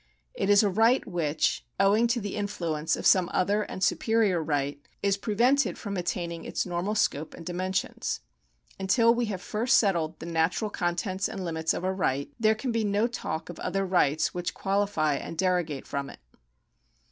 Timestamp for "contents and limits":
10.71-11.71